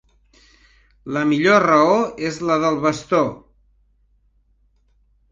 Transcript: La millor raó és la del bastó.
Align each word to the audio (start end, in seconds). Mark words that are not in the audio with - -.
La 1.17 1.21
millor 1.31 1.65
raó 1.65 1.97
és 2.29 2.39
la 2.51 2.57
del 2.63 2.79
bastó. 2.85 3.19